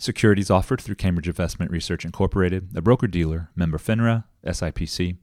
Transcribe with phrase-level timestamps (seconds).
[0.00, 5.16] Securities offered through Cambridge Investment Research Incorporated, a broker dealer, member FINRA, SIPC.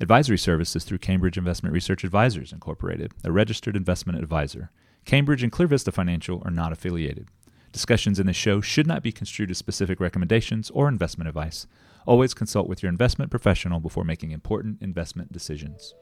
[0.00, 4.70] Advisory services through Cambridge Investment Research Advisors Incorporated, a registered investment advisor.
[5.04, 7.28] Cambridge and Clear Vista Financial are not affiliated.
[7.72, 11.66] Discussions in this show should not be construed as specific recommendations or investment advice.
[12.06, 15.92] Always consult with your investment professional before making important investment decisions.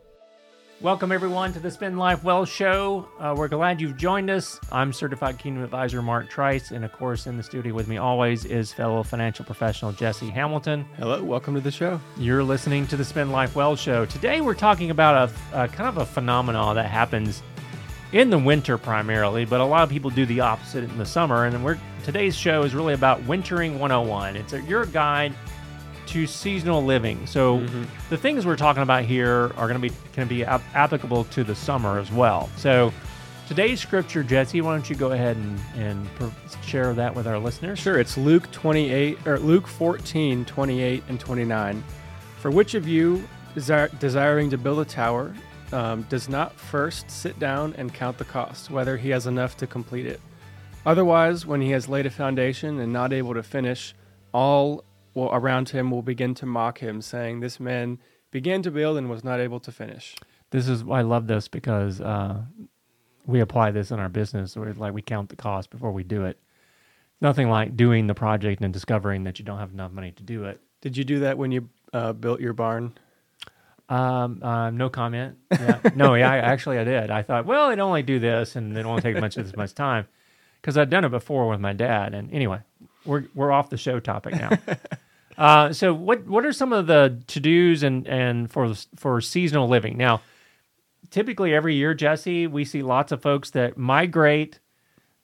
[0.82, 3.06] Welcome, everyone, to the Spend Life Well show.
[3.18, 4.58] Uh, we're glad you've joined us.
[4.72, 8.46] I'm certified Kingdom Advisor Mark Trice, and of course, in the studio with me always
[8.46, 10.86] is fellow financial professional Jesse Hamilton.
[10.96, 12.00] Hello, welcome to the show.
[12.16, 14.06] You're listening to the Spend Life Well show.
[14.06, 17.42] Today, we're talking about a, a kind of a phenomenon that happens
[18.12, 21.44] in the winter primarily, but a lot of people do the opposite in the summer.
[21.44, 24.34] And we're today's show is really about Wintering 101.
[24.34, 25.34] It's a, your guide
[26.10, 27.26] to seasonal living.
[27.26, 27.84] So Mm-hmm.
[28.10, 31.44] the things we're talking about here are going to be can be ap- applicable to
[31.44, 32.48] the summer as well.
[32.56, 32.92] So
[33.48, 36.32] today's scripture, Jesse, why don't you go ahead and and per-
[36.64, 37.78] share that with our listeners?
[37.78, 41.84] Sure, it's Luke 28 or Luke 14, 28 and 29.
[42.38, 43.22] For which of you
[43.54, 45.34] desire, desiring to build a tower
[45.72, 49.66] um, does not first sit down and count the cost, whether he has enough to
[49.66, 50.20] complete it?
[50.86, 53.94] Otherwise, when he has laid a foundation and not able to finish,
[54.32, 54.82] all
[55.14, 57.98] will, around him will begin to mock him, saying, "This man
[58.30, 60.16] began to build and was not able to finish."
[60.50, 62.42] This is I love this because uh,
[63.26, 64.56] we apply this in our business.
[64.56, 66.38] Where like we count the cost before we do it.
[67.20, 70.44] Nothing like doing the project and discovering that you don't have enough money to do
[70.44, 70.60] it.
[70.80, 72.94] Did you do that when you uh, built your barn?
[73.90, 75.36] Um, uh, no comment.
[75.50, 75.80] Yeah.
[75.94, 77.10] no, yeah, I, actually I did.
[77.10, 79.74] I thought, well, it'd only do this and it won't take much of this much
[79.74, 80.06] time
[80.60, 82.14] because I'd done it before with my dad.
[82.14, 82.60] And anyway,
[83.04, 84.50] we're we're off the show topic now.
[85.38, 89.68] uh, so what what are some of the to dos and and for for seasonal
[89.68, 90.22] living now?
[91.10, 94.60] Typically, every year, Jesse, we see lots of folks that migrate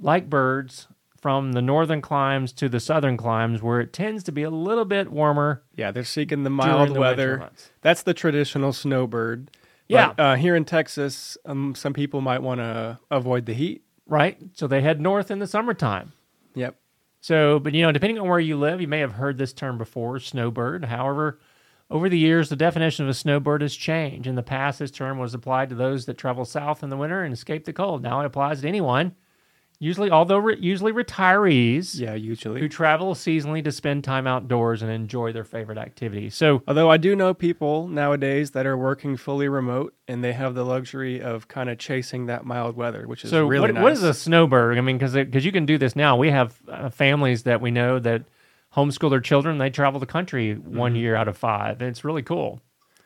[0.01, 0.89] like birds
[1.21, 4.85] from the northern climes to the southern climes, where it tends to be a little
[4.85, 5.63] bit warmer.
[5.75, 7.51] Yeah, they're seeking the mild the weather.
[7.83, 9.51] That's the traditional snowbird.
[9.89, 10.13] Yeah.
[10.17, 13.83] But, uh, here in Texas, um, some people might want to avoid the heat.
[14.07, 14.39] right?
[14.55, 16.13] So they head north in the summertime.
[16.55, 16.77] Yep.
[17.27, 19.79] So, but you know, depending on where you live, you may have heard this term
[19.79, 20.85] before, snowbird.
[20.85, 21.41] However,
[21.91, 24.29] over the years, the definition of a snowbird has changed.
[24.29, 27.25] In the past, this term was applied to those that travel south in the winter
[27.25, 28.01] and escape the cold.
[28.01, 29.17] Now it applies to anyone,
[29.79, 34.91] usually, although re- usually retirees Yeah, usually who travel seasonally to spend time outdoors and
[34.91, 39.49] enjoy their favorite activity So, Although I do know people nowadays that are working fully
[39.49, 43.31] remote and they have the luxury of kind of chasing that mild weather, which is
[43.31, 43.83] so really what, nice.
[43.83, 44.79] what is a snowbird?
[44.79, 46.17] I mean, because because you can do this now.
[46.17, 48.23] We have uh, families that we know that
[48.75, 49.59] homeschool their children.
[49.59, 52.61] They travel the country one year out of five, and it's really cool.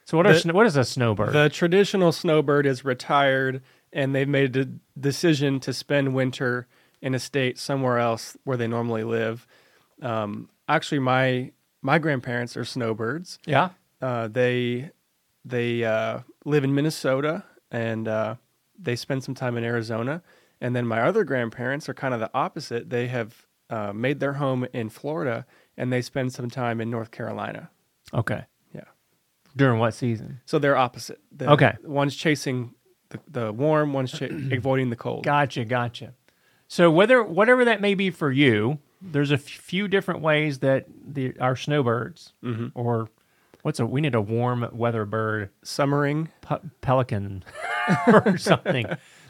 [0.05, 0.35] So what are Mm-hmm.
[0.35, 1.33] The- sn- what is a snowbird?
[1.33, 4.67] The traditional snowbird is retired and they've made a
[4.99, 6.67] decision to spend winter
[7.03, 9.47] in a state somewhere else where they normally live.
[10.03, 11.53] Um, actually, my
[11.83, 13.39] my grandparents are snowbirds.
[13.47, 13.71] yeah.
[14.03, 14.91] Uh, they
[15.45, 18.34] they uh, live in Minnesota and uh,
[18.78, 20.22] they spend some time in Arizona.
[20.61, 22.91] And then my other grandparents are kind of the opposite.
[22.91, 25.47] They have uh, made their home in Florida
[25.77, 27.71] and they spend some time in North Carolina.
[28.12, 28.45] Okay.
[28.75, 28.84] Yeah.
[29.57, 30.41] During what season?
[30.47, 31.21] So they're opposite.
[31.33, 31.75] The- Okay.
[31.84, 32.75] One's chasing
[33.10, 35.25] the, the warm, one's cha- avoiding the cold.
[35.25, 35.65] Gotcha.
[35.65, 36.15] Gotcha.
[36.69, 41.34] So whether whatever that may be for you, there's a few different ways that the
[41.41, 42.69] our snowbirds Mm-hmm.
[42.78, 43.09] or
[43.62, 46.28] what's a we need a warm weather bird Summering.
[46.43, 47.44] pe- pelican
[48.06, 48.87] or something.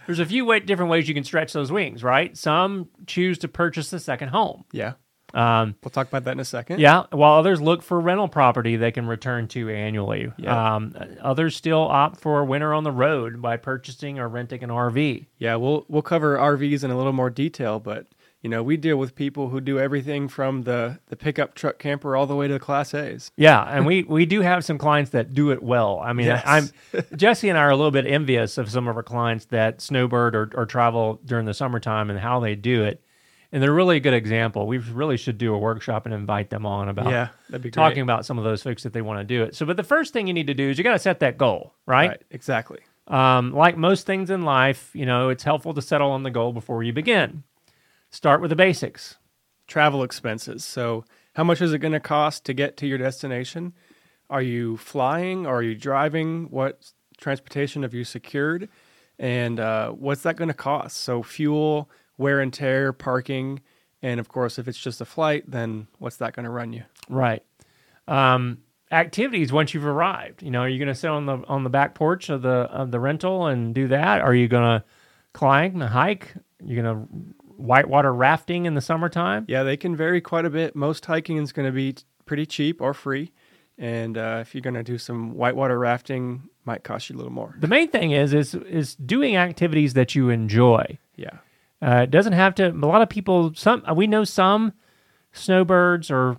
[0.06, 2.36] There's a few way, different ways you can stretch those wings, right?
[2.36, 4.64] Some choose to purchase a second home.
[4.72, 4.94] Yeah.
[5.34, 6.80] Um, We'll talk about that in a second.
[6.80, 10.32] yeah, while others look for rental property they can return to annually.
[10.36, 10.74] Yeah.
[10.76, 15.26] Um, others still opt for winter on the road by purchasing or renting an RV.
[15.38, 18.06] Yeah, we'll we'll cover RVs in a little more detail, but
[18.42, 22.16] you know, we deal with people who do everything from the the pickup truck camper
[22.16, 23.30] all the way to the class A's.
[23.36, 26.00] Yeah, and we we do have some clients that do it well.
[26.02, 26.42] I mean, Yes.
[26.46, 26.70] I'm
[27.16, 30.34] Jesse and I are a little bit envious of some of our clients that snowbird
[30.34, 33.02] or, or travel during the summertime and how they do it.
[33.52, 34.66] And they're really a good example.
[34.66, 37.74] We really should do a workshop and invite them on about Yeah, that'd be great.
[37.74, 39.56] talking about some of those folks that they want to do it.
[39.56, 41.36] So, but the first thing you need to do is you got to set that
[41.36, 42.10] goal, right?
[42.10, 42.78] Right, exactly.
[43.08, 46.52] Um, like most things in life, you know, it's helpful to settle on the goal
[46.52, 47.42] before you begin.
[48.10, 49.16] Start with the basics.
[49.66, 50.64] Travel expenses.
[50.64, 51.04] So,
[51.34, 53.72] how much is it going to cost to get to your destination?
[54.28, 55.44] Are you flying?
[55.46, 56.46] Or are you driving?
[56.50, 58.68] What transportation have you secured?
[59.18, 60.96] And uh, what's that going to cost?
[60.98, 61.90] So, fuel,
[62.20, 63.60] wear and tear, parking,
[64.02, 66.84] and of course, if it's just a flight, then what's that going to run you?
[67.08, 67.42] Right.
[68.06, 68.58] Um,
[68.92, 70.42] activities once you've arrived.
[70.42, 72.50] You know, are you going to sit on the on the back porch of the
[72.50, 74.20] of the rental and do that?
[74.20, 74.84] Are you going to
[75.32, 76.34] climb, hike?
[76.62, 77.12] You're going to
[77.56, 79.44] whitewater rafting in the summertime.
[79.48, 80.74] Yeah, they can vary quite a bit.
[80.74, 81.96] Most hiking is going to be
[82.26, 83.32] pretty cheap or free,
[83.78, 87.32] and uh, if you're going to do some whitewater rafting, might cost you a little
[87.32, 87.56] more.
[87.58, 90.98] The main thing is is is doing activities that you enjoy.
[91.16, 91.38] Yeah,
[91.82, 92.68] Uh, it doesn't have to.
[92.68, 94.72] A lot of people, some we know some
[95.32, 96.36] snowbirds or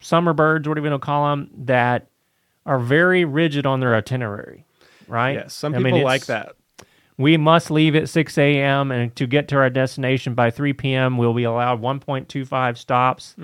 [0.00, 2.08] summer birds, whatever you want to call them, that
[2.66, 4.64] are very rigid on their itinerary.
[5.06, 5.32] Right?
[5.36, 6.52] Yes, Some I people mean, like that.
[7.18, 8.90] We must leave at 6 a.m.
[8.90, 11.18] and to get to our destination by 3 p.m.
[11.18, 13.34] We'll be allowed 1.25 stops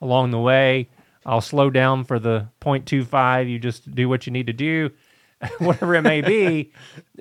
[0.00, 0.88] along the way.
[1.24, 3.48] I'll slow down for the 0.25.
[3.48, 4.90] You just do what you need to do,
[5.58, 6.72] whatever it may be.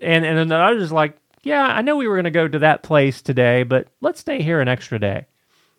[0.02, 1.18] And and then others like,
[1.50, 4.44] yeah, I know we were going to go to that place today, but let's stay
[4.44, 5.26] here an extra day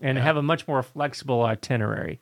[0.01, 2.19] and have a much more flexible itinerary.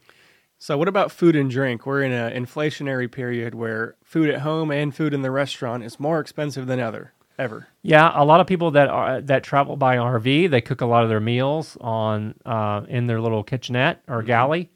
[0.59, 1.87] So, what about food and drink?
[1.87, 5.99] We're in an inflationary period where food at home and food in the restaurant is
[5.99, 7.15] more expensive than ever.
[7.39, 7.69] Ever.
[7.83, 11.05] Yeah, a lot of people that are that travel by RV, they cook a lot
[11.05, 14.71] of their meals on uh, in their little kitchenette or galley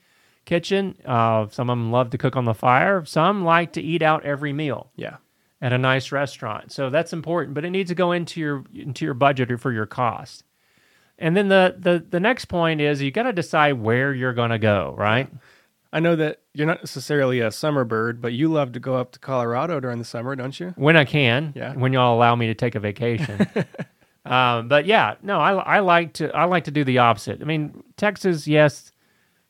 [0.47, 0.97] kitchen.
[1.05, 3.05] Uh, some of them love to cook on the fire.
[3.05, 5.17] Some like to eat out every meal Yeah.
[5.63, 6.73] At a nice restaurant.
[6.73, 9.73] So that's important, but it needs to go into your into your budget or for
[9.73, 10.45] your cost.
[11.19, 14.51] And then the the the next point is you got to decide where you're going
[14.51, 15.31] to go, right?
[15.93, 19.13] I know that you're not necessarily a summer bird, but you love to go up
[19.13, 20.75] to Colorado during the summer, don't you?
[20.77, 21.53] when I can.
[21.55, 21.75] Yeah.
[21.75, 23.47] When y'all allow me to take a vacation.
[24.25, 27.41] um, but yeah, no, I, I like to I like to do the opposite.
[27.41, 28.91] I mean, Texas, yes,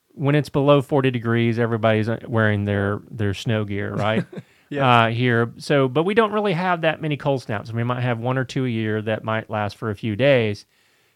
[0.08, 4.26] when it's below forty degrees, everybody's wearing their their snow gear, right?
[4.72, 5.04] Yeah.
[5.04, 7.70] Uh, here, so but we don't really have that many cold snaps.
[7.70, 10.64] We might have one or two a year that might last for a few days.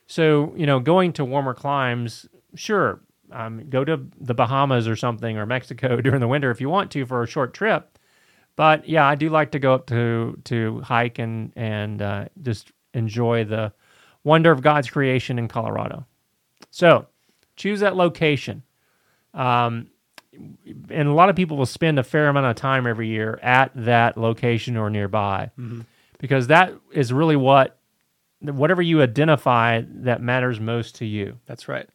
[0.06, 3.00] So you know, going to warmer climes, sure,
[3.32, 6.90] um, go to the Bahamas or something or Mexico during the winter if you want
[6.90, 7.98] to for a short trip.
[8.56, 12.72] But yeah, I do like to go up to to hike and and uh, just
[12.92, 13.72] enjoy the
[14.22, 16.04] wonder of God's creation in Colorado.
[16.70, 17.06] So
[17.56, 18.62] choose that location.
[19.32, 19.88] Um,
[20.90, 23.70] and a lot of people will spend a fair amount of time every year at
[23.74, 25.82] that location or nearby mm-hmm.
[26.18, 27.78] because that is really what
[28.40, 31.38] whatever you identify that matters most to you.
[31.46, 31.88] That's right.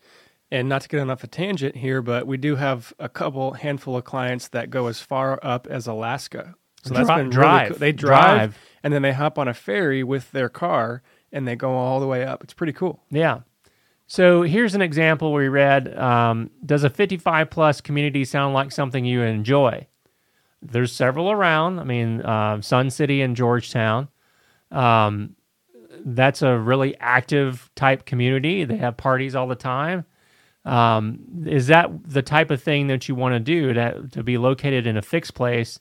[0.49, 3.53] And not to get on off a tangent here, but we do have a couple
[3.53, 6.55] handful of clients that go as far up as Alaska.
[6.83, 7.61] So that's Dri- been drive.
[7.61, 7.79] Really cool.
[7.79, 8.57] They drive, Drive.
[8.83, 12.07] and then they hop on a ferry with their car and they go all the
[12.07, 12.43] way up.
[12.43, 13.01] It's pretty cool.
[13.09, 13.41] Yeah.
[14.11, 15.97] So here's an example we read.
[15.97, 19.87] Um, does a 55 plus community sound like something you enjoy?
[20.61, 21.79] There's several around.
[21.79, 24.09] I mean, uh, Sun City and Georgetown.
[24.69, 25.37] Um,
[26.03, 28.65] that's a really active type community.
[28.65, 30.03] They have parties all the time.
[30.65, 34.37] Um, is that the type of thing that you want to do to, to be
[34.37, 35.79] located in a fixed place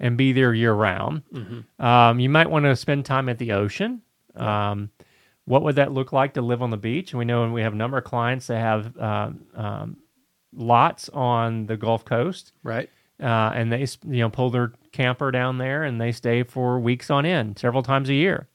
[0.00, 1.24] and be there year round?
[1.78, 4.00] Um, you might want to spend time at the ocean.
[4.34, 4.92] Um,
[5.46, 7.12] what would that look like to live on the beach?
[7.12, 9.96] And we know and we have a number of clients that have um, um,
[10.54, 12.90] lots on the Gulf Coast, Right?
[13.22, 17.10] uh, and they you know pull their camper down there and they stay for weeks
[17.10, 18.48] on end, several times a year.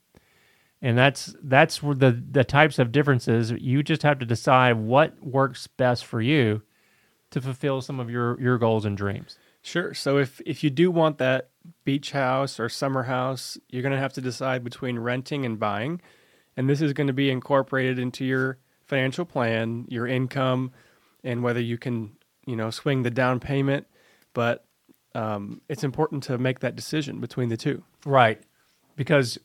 [0.81, 3.51] And that's that's where the the types of differences.
[3.51, 6.63] You just have to decide what works best for you
[7.29, 9.37] to fulfill some of your your goals and dreams.
[9.61, 9.93] Sure.
[9.93, 11.51] So if if you do want that
[11.85, 16.01] beach house or summer house, you're going to have to decide between renting and buying.
[16.57, 20.71] And this is going to be incorporated into your financial plan, your income,
[21.23, 22.11] and whether you can,
[22.45, 23.87] you know, swing the down payment.
[24.33, 24.65] But
[25.15, 27.83] um, it's important to make that decision between the two.
[28.05, 28.41] Right.
[28.95, 29.37] Because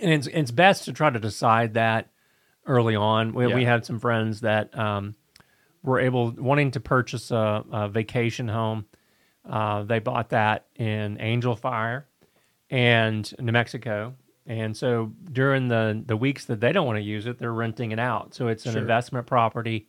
[0.00, 2.10] and it's it's best to try to decide that
[2.66, 3.32] early on.
[3.32, 5.14] We, we had some friends that um,
[5.82, 8.86] were able wanting to purchase a, a vacation home.
[9.48, 12.06] Uh, they bought that in Angel Fire
[12.68, 14.14] and New Mexico.
[14.46, 17.90] And so during the, the weeks that they don't want to use it, they're renting
[17.92, 18.34] it out.
[18.34, 18.80] So it's an Sure.
[18.82, 19.88] investment property,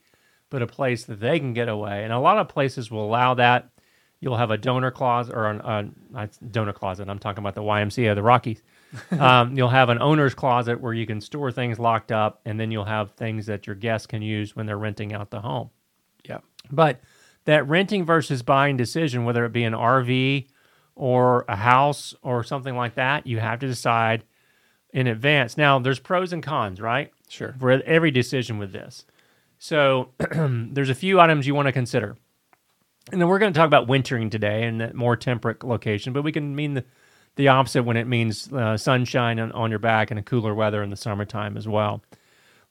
[0.49, 2.03] but a place that they can get away.
[2.03, 3.69] And a lot of places will allow that.
[4.19, 7.07] You'll have a donor closet or an not donor closet.
[7.07, 8.63] I'm talking about the YMCA, the Rockies.
[9.19, 12.71] um, you'll have an owner's closet where you can store things locked up, and then
[12.71, 15.69] you'll have things that your guests can use when they're renting out the home.
[16.27, 16.39] Yeah.
[16.71, 16.99] But
[17.45, 20.47] that renting versus buying decision, whether it be an RV
[20.95, 24.23] or a house or something like that, you have to decide
[24.91, 25.57] in advance.
[25.57, 27.11] Now, there's pros and cons, right?
[27.29, 27.55] Sure.
[27.59, 29.05] For every decision with this.
[29.59, 32.17] So there's a few items you want to consider.
[33.11, 36.23] And then we're going to talk about wintering today in a more temperate location, but
[36.23, 36.85] we can mean the,
[37.35, 40.83] the opposite when it means uh, sunshine on, on your back and a cooler weather
[40.83, 42.01] in the summertime as well.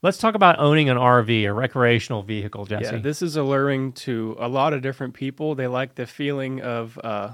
[0.03, 2.97] Let's talk about owning an RV, a recreational vehicle, Jesse.
[2.97, 5.55] Yeah, this is alluring to a lot of different people.
[5.55, 7.31] They like the feeling of uh,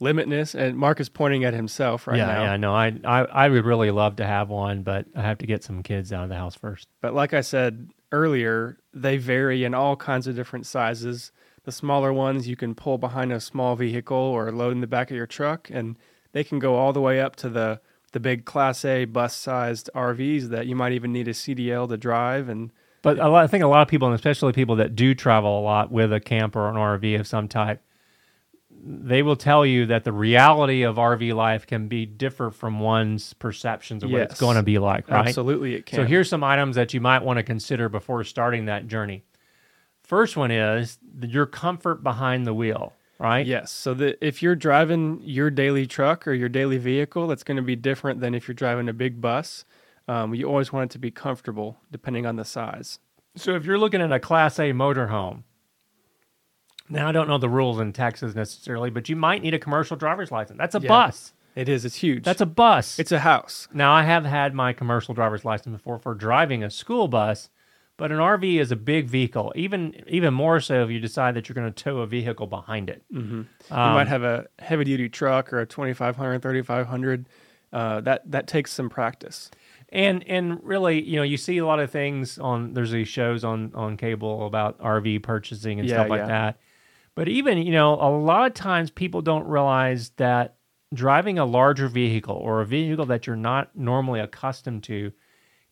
[0.00, 2.42] limitness, and Mark is pointing at himself right yeah, now.
[2.42, 5.46] yeah, no, I, I, I would really love to have one, but I have to
[5.46, 6.88] get some kids out of the house first.
[7.00, 11.32] But like I said, earlier, they vary in all kinds of different sizes.
[11.64, 15.10] The smaller ones you can pull behind a small vehicle or load in the back
[15.10, 15.96] of your truck, and
[16.32, 17.80] they can go all the way up to the
[18.12, 22.48] the big Class A bus-sized RVs that you might even need a CDL to drive.
[22.48, 22.70] And
[23.02, 25.58] But a lot, I think a lot of people, and especially people that do travel
[25.58, 27.82] a lot with a camper or an RV of some type,
[28.88, 33.32] they will tell you that the reality of RV life can be different from one's
[33.34, 35.26] perceptions of what it's going to be like, right?
[35.26, 35.96] absolutely, it can.
[35.96, 39.24] So here's some items that you might want to consider before starting that journey.
[40.02, 43.44] First one is your comfort behind the wheel, right?
[43.44, 43.72] Yes.
[43.72, 47.62] So that if you're driving your daily truck or your daily vehicle, that's going to
[47.62, 49.64] be different than if you're driving a big bus.
[50.06, 53.00] Um, you always want it to be comfortable, depending on the size.
[53.34, 55.42] So if you're looking at a Class A motorhome,
[56.88, 59.96] now I don't know the rules in Texas necessarily, but you might need a commercial
[59.96, 60.58] driver's license.
[60.58, 60.88] That's a Yeah.
[60.88, 61.32] bus.
[61.54, 61.84] It is.
[61.86, 62.22] It's huge.
[62.24, 62.98] That's a bus.
[62.98, 63.66] It's a house.
[63.72, 67.48] now I have had my commercial driver's license before for driving a school bus,
[67.96, 69.52] but an RV is a big vehicle.
[69.56, 72.90] Even even more so if you decide that you're going to tow a vehicle behind
[72.90, 73.02] it.
[73.12, 73.36] Mm-hmm.
[73.36, 77.26] you Um, might have a heavy duty truck or a 2500, 3500.
[77.72, 79.50] Uh, that that takes some practice.
[79.88, 83.44] And and really, you know, you see a lot of things on there's these shows
[83.44, 86.26] on on cable about RV purchasing and Yeah, stuff like yeah.
[86.26, 86.58] that.
[87.16, 90.56] But even, you know, a lot of times people don't realize that
[90.94, 95.10] driving a larger vehicle or a vehicle that you're not normally accustomed to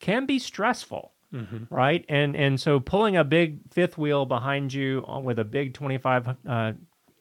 [0.00, 1.12] can be stressful.
[1.32, 1.72] Mm-hmm.
[1.72, 2.04] Right.
[2.08, 6.72] And and so pulling a big fifth wheel behind you with a big 25 uh,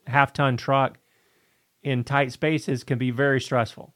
[0.06, 1.00] half ton truck
[1.82, 3.94] in tight spaces can be very stressful.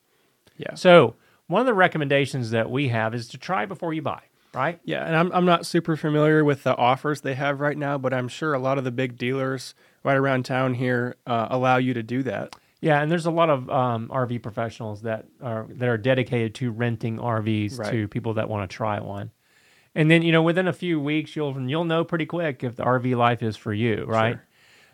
[0.57, 0.73] Yeah.
[0.73, 1.15] So
[1.45, 4.23] one of the recommendations that we have is to try before you buy,
[4.57, 4.79] right?
[4.83, 8.13] Yeah, and I'm I'm not super familiar with the offers they have right now, but
[8.13, 11.93] I'm sure a lot of the big dealers right around town here uh, allow you
[11.93, 12.55] to do that.
[12.81, 16.71] Yeah, and there's a lot of um, RV professionals that are that are dedicated to
[16.71, 17.91] renting RVs Right.
[17.91, 19.31] to people that want to try one.
[19.95, 22.83] And then you know within a few weeks you'll you'll know pretty quick if the
[22.83, 24.33] RV life is for you, right?
[24.35, 24.43] Sure.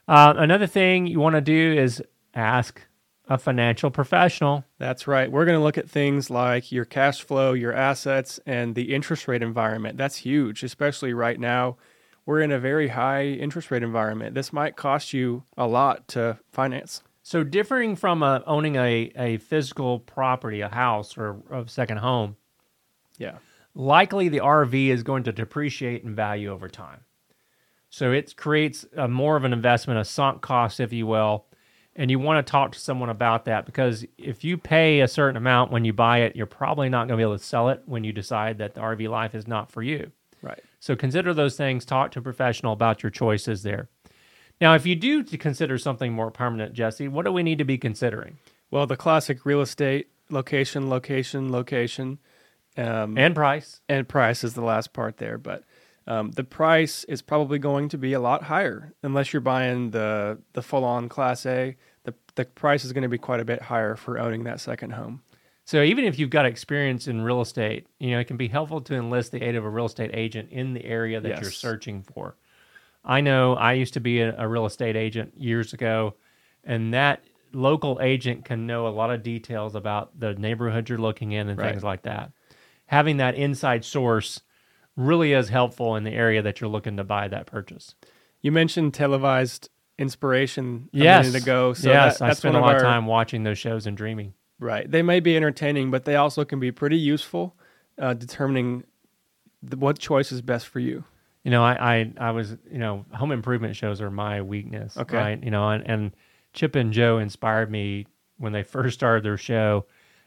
[0.08, 2.02] Uh, another thing you want to do is
[2.34, 2.82] ask
[3.28, 4.66] a financial professional.
[4.80, 5.32] That's right.
[5.32, 9.28] We're going to look at things like your cash flow, your assets, and the interest
[9.28, 9.98] rate environment.
[9.98, 11.78] That's huge, especially right now.
[12.26, 14.36] We're in a very high interest rate environment.
[14.36, 17.02] This might cost you a lot to finance.
[17.22, 22.36] So differing from uh, owning a, a physical property, a house or a second home,
[23.18, 23.38] Yeah.
[23.74, 27.02] likely the RV is going to depreciate in value over time.
[27.90, 31.46] So it creates a more of an investment, a sunk cost, if you will.
[31.96, 35.38] And you want to talk to someone about that because if you pay a certain
[35.38, 37.84] amount when you buy it, you're probably not going to be able to sell it
[37.86, 40.12] when you decide that the RV life is not for you.
[40.42, 40.60] Right.
[40.80, 41.86] So consider those things.
[41.86, 43.90] Talk to a professional about your choices there.
[44.60, 47.64] Now, if you do to consider something more permanent, Jesse, what do we need to
[47.64, 48.38] be considering?
[48.72, 52.18] Well, the classic real estate location, location, location,
[52.76, 53.82] um, And price.
[53.88, 55.38] and price is the last part there.
[55.38, 55.64] But
[56.08, 60.40] um, the price is probably going to be a lot higher unless you're buying the
[60.54, 61.78] the full on Class A.
[62.04, 64.92] The the price is going to be quite a bit higher for owning that second
[64.92, 65.22] home.
[65.66, 68.82] So even if you've got experience in real estate, you know, it can be helpful
[68.82, 72.04] to enlist the aid of a real estate agent in the area that you're searching
[72.04, 72.36] for.
[73.06, 76.16] I know I used to be a, a real estate agent years ago,
[76.66, 81.32] and that local agent can know a lot of details about the neighborhood you're looking
[81.32, 81.72] in and Right.
[81.72, 82.32] things like that.
[82.88, 84.42] Having that inside source
[84.96, 87.96] really is helpful in the area that you're looking to buy that purchase.
[88.42, 91.26] You mentioned televised inspiration a yes.
[91.28, 91.74] minute ago.
[91.74, 94.34] So yes, that, I one a lot of our- time watching those shows and dreaming.
[94.60, 94.90] Right.
[94.90, 97.56] They may be entertaining, but they also can be pretty useful,
[97.98, 98.84] uh, determining
[99.62, 101.04] the, what choice is best for you.
[101.44, 104.96] You know, I, I, I was, you know, home improvement shows are my weakness.
[104.96, 105.18] Okay.
[105.18, 105.44] Right.
[105.44, 106.12] You know, and, and
[106.54, 108.08] Chip and Joe inspired me
[108.38, 109.86] when they first started their show,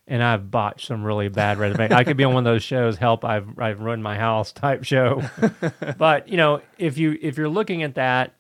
[0.09, 1.93] and I've botched some really bad renovations.
[1.99, 2.97] I could be on one of those shows.
[2.97, 3.25] Help!
[3.25, 5.23] I've I've ruined my house type show.
[5.99, 8.35] but you know, if you if you're looking at that,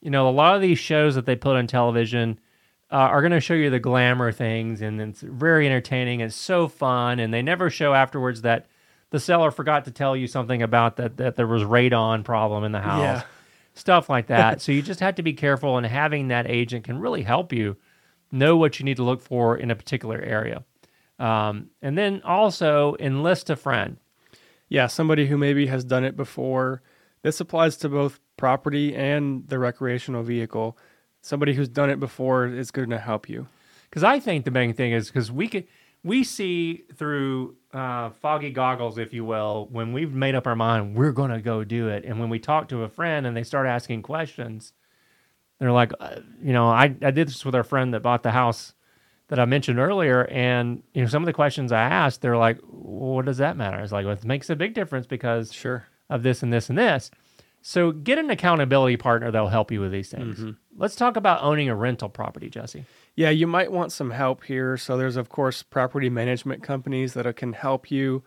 [0.00, 2.38] you know, a lot of these shows that they put on television
[2.90, 6.20] uh, are going to show you the glamour things, and it's very entertaining.
[6.20, 8.66] It's so fun, and they never show afterwards that
[9.10, 12.72] the seller forgot to tell you something about that that there was radon problem in
[12.72, 13.22] the house, Yeah.
[13.74, 14.60] stuff like that.
[14.62, 17.76] so you just have to be careful, and having that agent can really help you
[18.30, 20.62] know what you need to look for in a particular area.
[21.18, 23.96] Um, and then also enlist a friend.
[24.68, 26.82] Yeah, somebody who maybe has done it before.
[27.22, 30.78] This applies to both property and the recreational vehicle.
[31.22, 33.48] Somebody who's done it before is going to help you.
[33.88, 35.64] Because I think the main thing is because we can
[36.04, 40.94] we see through uh, foggy goggles, if you will, when we've made up our mind
[40.94, 43.42] we're going to go do it, and when we talk to a friend and they
[43.42, 44.72] start asking questions,
[45.58, 48.30] they're like, uh, you know, I I did this with our friend that bought the
[48.30, 48.74] house
[49.28, 52.58] that I mentioned earlier, and you know, some of the questions I asked, they're like,
[52.62, 53.78] well, what does that matter?
[53.78, 55.86] It's like, well, it makes a big difference because Sure.
[56.10, 57.10] of this and this and this.
[57.60, 60.38] So get an accountability partner that'll help you with these things.
[60.38, 60.50] Mm-hmm.
[60.76, 62.84] Let's talk about owning a rental property, Jesse.
[63.16, 64.76] Yeah, you might want some help here.
[64.76, 68.22] So there's of course property management companies that can help you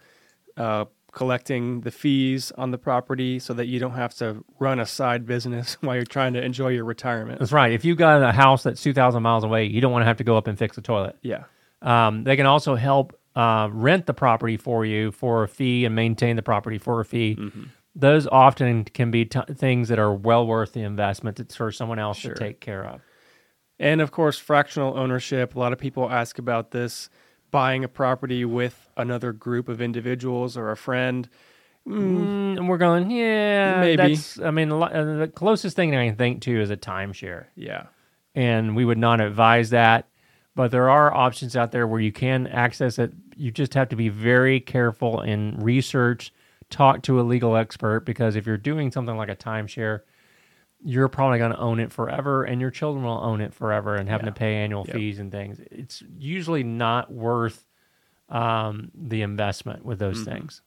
[0.57, 4.85] uh, collecting the fees on the property, so that you don't have to run a
[4.85, 7.39] side business while you're trying to enjoy your retirement.
[7.39, 7.71] That's right.
[7.71, 10.23] If you got a house that's 2,000 miles away, you don't want to have to
[10.23, 11.17] go up and fix the toilet.
[11.21, 11.43] Yeah,
[11.81, 15.95] Um, they can also help uh, rent the property for you for a fee and
[15.95, 17.35] maintain the property for a fee.
[17.39, 17.63] Mm-hmm.
[17.95, 21.99] Those often can be t- things that are well worth the investment that's for someone
[21.99, 22.33] else Sure.
[22.33, 23.01] to take care of.
[23.79, 25.55] and of course fractional ownership.
[25.55, 27.09] A lot of people ask about this:
[27.51, 31.29] buying a property with another group of individuals or a friend.
[31.87, 34.15] Mm, and we're going, yeah, Maybe.
[34.15, 34.87] That's, I mean, uh,
[35.19, 37.45] the closest thing I can think to is a timeshare.
[37.55, 37.87] Yeah,
[38.35, 40.07] and we would not advise that.
[40.53, 43.13] But there are options out there where you can access it.
[43.35, 46.33] You just have to be very careful and research,
[46.69, 50.01] talk to a legal expert because if you're doing something like a timeshare,
[50.83, 54.09] you're probably going to own it forever and your children will own it forever and
[54.09, 54.33] having Yeah.
[54.33, 54.95] to pay annual Yep.
[54.95, 55.59] fees and things.
[55.71, 57.65] It's usually not worth
[58.29, 60.31] um, the investment with those Mm-hmm.
[60.31, 60.61] things.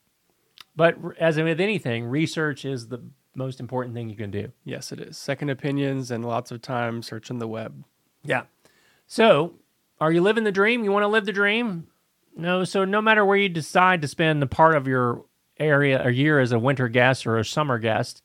[0.76, 3.00] But as with anything, research is the
[3.35, 4.52] most important thing you can do.
[4.64, 5.16] yes, it is.
[5.16, 7.85] Second opinions and lots of time searching the web.
[8.23, 8.42] Yeah.
[9.06, 9.54] So,
[10.00, 10.85] are you living the dream?
[10.85, 11.87] You want to live the dream?
[12.37, 12.64] No.
[12.64, 15.25] So, no matter where you decide to spend a part of your
[15.59, 18.23] area a year as a winter guest or a summer guest,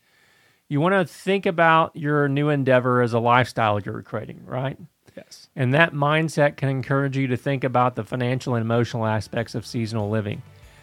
[0.70, 4.78] you want to think about your new endeavor as a lifestyle you're creating, right?
[5.16, 5.48] Yes.
[5.56, 9.66] And that mindset can encourage you to think about the financial and emotional aspects of
[9.66, 10.40] seasonal living.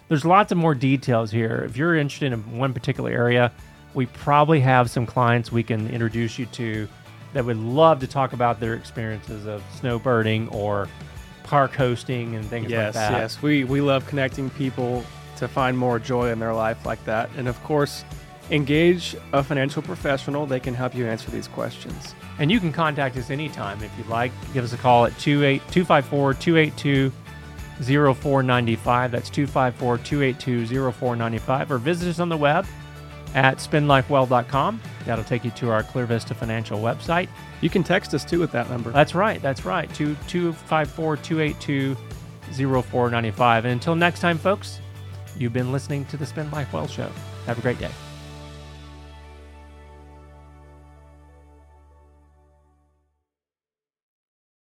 [0.09, 1.63] There's lots of more details here.
[1.65, 3.51] If you're interested in one particular area,
[3.93, 6.87] we probably have some clients we can introduce you to
[7.31, 10.89] that would love to talk about their experiences of snowbirding or
[11.43, 13.11] park hosting and things Yes, like that.
[13.13, 13.41] Yes, yes.
[13.41, 15.05] We we love connecting people
[15.37, 17.29] to find more joy in their life like that.
[17.37, 18.03] And of course,
[18.51, 20.45] engage a financial professional.
[20.45, 22.15] They can help you answer these questions.
[22.39, 24.31] And you can contact us anytime if you'd like.
[24.53, 27.11] Give us a call at 254 282
[27.81, 29.11] 0495.
[29.11, 31.71] That's 254 282 0495.
[31.71, 32.65] Or visit us on the web
[33.35, 34.81] at spendlifewell.com.
[35.05, 37.29] That'll take you to our Clear Vista Financial website.
[37.61, 38.91] You can text us too with that number.
[38.91, 39.41] That's right.
[39.41, 39.93] That's right.
[39.93, 41.95] 254 282
[42.53, 43.65] 0495.
[43.65, 44.79] And until next time, folks,
[45.37, 47.11] you've been listening to the Spend Life Well Show.
[47.45, 47.91] Have a great day.